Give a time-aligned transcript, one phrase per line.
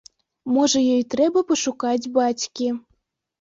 [0.53, 2.73] Можа ёй трэба пашукаць бацькі.